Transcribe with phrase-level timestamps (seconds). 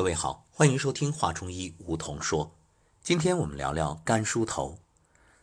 [0.00, 2.50] 各位好，欢迎收听华中医梧桐说。
[3.02, 4.78] 今天我们聊聊干梳头。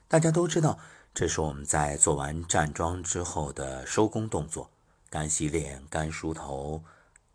[0.07, 0.79] 大家都知道，
[1.13, 4.71] 这是我们在做完站桩之后的收工动作，
[5.11, 6.83] 干洗脸、干梳头，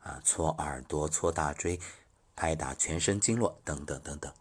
[0.01, 1.79] 啊，搓耳朵、搓大椎、
[2.35, 4.33] 拍打全身经络等等等等。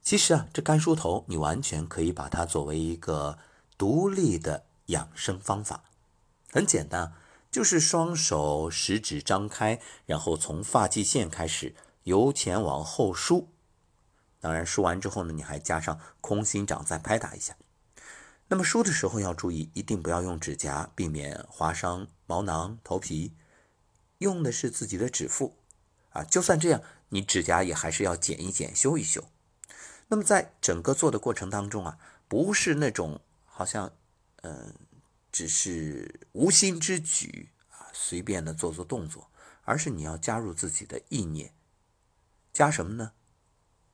[0.00, 3.36] 其实啊，这干梳头你完全可以把它作为一个
[3.76, 5.84] 独立的养生方法。
[6.50, 7.12] 很简单，
[7.50, 11.74] 就是双手食指张开，然后从发际线开始。
[12.10, 13.52] 由前往后梳，
[14.40, 17.56] 当然梳完之后呢，你还加上空心掌再拍打一下。
[18.48, 23.36] 那么梳的时候要注意，一定不要用指甲，避免划伤毛囊、头皮。
[24.18, 25.56] 用的是自己的指腹
[26.10, 29.24] 啊，就算这样，你指甲也还是要剪一剪、修一修。
[30.08, 31.96] 那么在整个做的过程当中啊，
[32.26, 33.92] 不是那种好像
[34.42, 34.74] 嗯，
[35.30, 39.30] 只是无心之举啊，随便的做做动作，
[39.62, 41.52] 而是你要加入自己的意念。
[42.60, 43.12] 加什么呢？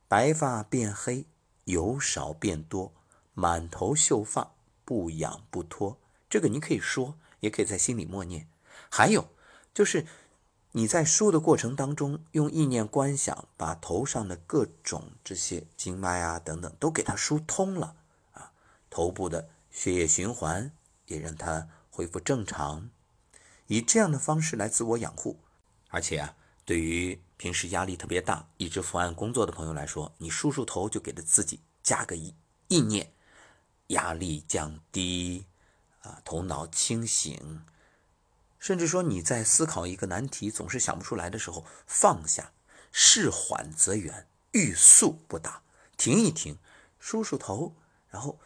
[0.09, 1.25] 白发变黑，
[1.63, 2.93] 由少变多，
[3.33, 5.97] 满头秀发，不痒不脱。
[6.29, 8.49] 这个你可以说，也可以在心里默念。
[8.91, 9.29] 还有
[9.73, 10.05] 就是
[10.73, 17.95] 你在梳的过程当中，用意念观想，把头上的各种这些经脉啊等等都给它疏通了
[18.33, 18.51] 啊，
[18.89, 20.73] 头部的血液循环
[21.05, 22.89] 也让它恢复正常，
[23.67, 25.39] 以这样的方式来自我养护，
[25.87, 26.35] 而且啊。
[26.65, 32.35] 对于平时压力特别大、一直伏案工作的朋友来说，你梳梳头就给他自己加个意
[32.67, 33.13] 意念，
[33.87, 35.45] 压力降低，
[36.01, 37.61] 啊，头脑清醒，
[38.57, 42.51] 甚至说你在思考一个难题总是想不出来的时候，放下，
[42.91, 45.61] 事缓则圆，欲速不达，
[45.95, 46.57] 停一停，
[46.99, 47.75] 梳梳头，
[48.09, 48.39] 然后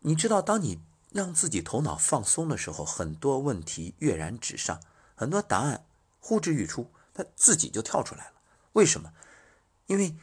[0.00, 4.78] 你知道，当你让自己头脑放松的时候，很多问题跃然纸上，
[5.14, 5.86] 很多答案
[6.20, 6.92] 呼之欲出。
[7.16, 8.32] 他自己就跳出来了，
[8.74, 9.14] 为什么？
[9.86, 10.14] 因为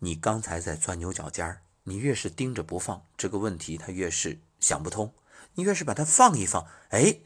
[0.00, 5.12] 你刚才在钻牛角尖儿，你越是盯着不放，这个问题他越是想不通；
[5.54, 7.20] 你越是把它放一放，哎，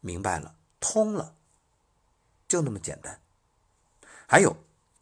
[0.00, 1.34] 明白了，通了，
[2.46, 3.20] 就那么简单。
[4.28, 4.56] 还有，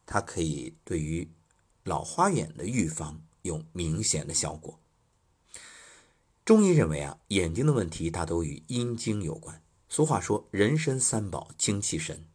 [0.07, 1.29] 它可以对于
[1.83, 4.81] 老花眼的预防有明显的效果。
[6.45, 9.63] 中医认为啊，眼睛的问题它都与阴经有关。
[9.89, 12.27] 俗话说，人参三宝，精气神。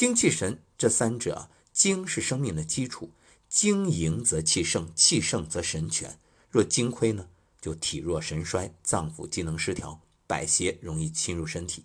[0.00, 3.10] 精气神这三者，精是生命的基础，
[3.50, 6.18] 精盈则气盛，气盛则神全。
[6.48, 7.28] 若精亏呢，
[7.60, 11.84] 就体弱神衰，脏腑机能失调，百邪容易侵入身体。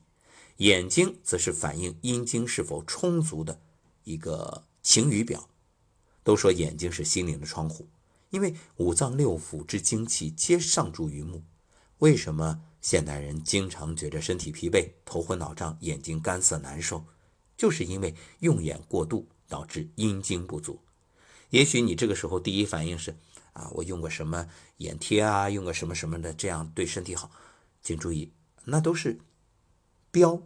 [0.59, 3.59] 眼睛则是反映阴精是否充足的
[4.05, 5.49] 一个晴雨表。
[6.23, 7.89] 都说眼睛是心灵的窗户，
[8.29, 11.43] 因为五脏六腑之精气皆上注于目。
[11.97, 17.03] 为什么现代人经常觉得身体疲惫、头昏脑胀、眼睛干涩难受？
[17.57, 20.81] 就是因为用眼过度导致阴精不足，
[21.49, 23.15] 也许你这个时候第一反应是
[23.53, 27.31] 啊，我用个什么眼贴啊，用个什么什么的，这样对身体好。
[27.81, 28.31] 请注意，
[28.65, 29.19] 那都是
[30.11, 30.41] 标。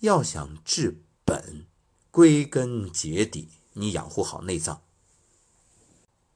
[0.00, 1.66] 要想治本，
[2.10, 4.82] 归根结底，你养护好内脏。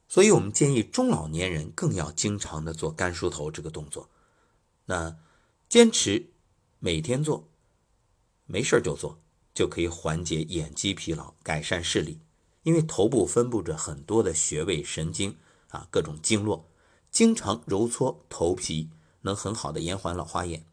[0.06, 4.08] 所以我们建议中老年人更要经常的做干梳头这个动作。
[4.84, 5.18] 那
[5.68, 6.30] 坚持
[6.78, 7.48] 每天做，
[8.44, 9.18] 没事就做。
[9.56, 12.20] 就可以缓解眼肌疲劳，改善视力。
[12.62, 15.38] 因为头部分布着很多的穴位、神经
[15.70, 16.68] 啊，各种经络，
[17.10, 18.90] 经常揉搓头皮，
[19.22, 20.66] 能很好的延缓老花眼。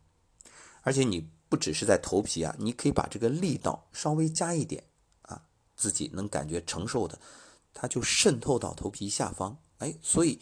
[0.81, 4.83] 而且你不只是在头皮啊，你可以把这个力道稍微加一点
[5.21, 5.45] 啊，
[5.77, 7.17] 自己能感觉承受的，
[7.73, 9.57] 它就渗透到头皮下方。
[9.77, 10.41] 哎，所以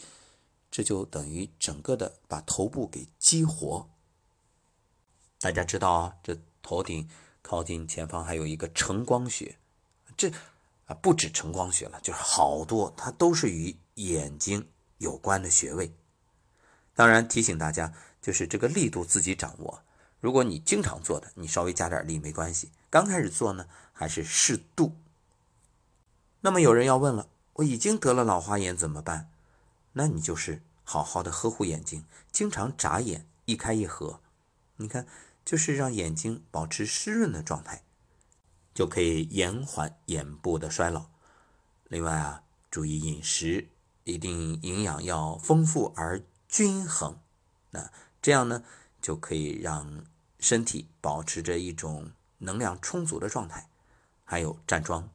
[0.71, 3.87] 这就等于整个的把头部给激活。
[5.39, 7.07] 大家知道啊，这头顶。
[7.41, 9.57] 靠近前方还有一个承光穴，
[10.15, 10.31] 这
[10.85, 14.67] 啊不止承光穴了，就是好多，它都是与眼睛
[14.99, 15.93] 有关的穴位。
[16.93, 19.81] 当然提醒大家，就是这个力度自己掌握。
[20.19, 22.71] 如果你经常做的，你稍微加点力没关系。
[22.89, 24.95] 刚开始做呢，还是适度。
[26.41, 29.29] 那么有人要问了，我已经得了老花眼怎么办？
[29.93, 34.21] 那你就是好好的呵护眼睛，经常眨眼，一开一合。
[34.77, 35.07] 你看。
[35.43, 37.83] 就是让眼睛保持湿润的状态，
[38.73, 41.07] 就可以延缓眼部的衰老。
[41.89, 43.67] 另外啊，注意饮食，
[44.03, 47.19] 一定营养要丰富而均衡。
[47.71, 47.91] 那
[48.21, 48.63] 这样呢，
[49.01, 50.05] 就可以让
[50.39, 53.67] 身体保持着一种能量充足的状态。
[54.23, 55.09] 还有站桩，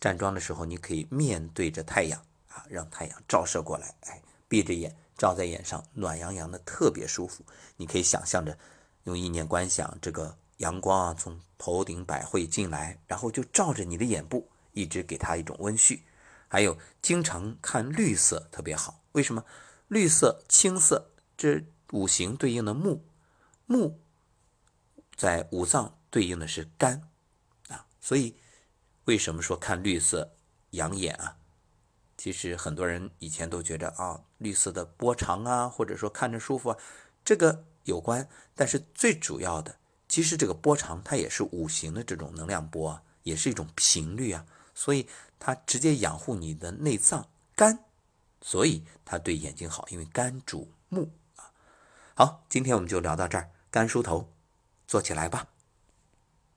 [0.00, 7.44] 站桩的时候你可以面对着太阳啊，让太阳照射过来，哎，闭着眼照在眼上，暖洋洋的，特别舒服。
[7.76, 8.58] 你可以想象着。
[9.06, 16.00] 用意念观想，这个阳光啊从头顶百会进来，然后就照着你的眼部，一直给他一种温煦。
[16.48, 19.44] 还有经常看绿色特别好，为什么？
[19.88, 23.04] 绿色、青色这五行对应的木，
[23.66, 24.00] 木
[25.16, 27.08] 在五脏对应的是肝
[27.68, 28.36] 啊，所以
[29.04, 30.32] 为什么说看绿色
[30.70, 31.36] 养眼啊？
[32.16, 36.78] 其实很多人以前都觉得啊，绿色的波长啊，或者说看着舒服啊，
[37.24, 38.28] 这个有关。
[38.54, 39.74] 但是最主要的，
[40.06, 47.78] 其实这个波长它也是五行的这种能量波啊，也是一种频率啊，所以它直接养护你的内脏肝，
[48.40, 51.50] 所以它对眼睛好，因为肝主目啊。
[52.14, 54.30] 好，今天我们就聊到这儿，肝梳头，
[54.86, 55.48] 做起来吧。